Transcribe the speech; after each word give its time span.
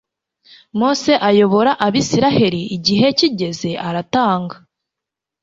mose 0.79 1.13
ayobora 1.29 1.71
abiiraheli 1.87 2.61
igih 2.75 3.03
kigeze 3.17 3.69
aratanga 3.87 4.55